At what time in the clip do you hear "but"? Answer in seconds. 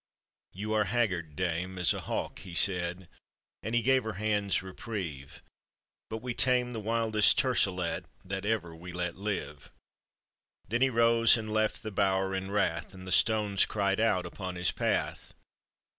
6.09-6.23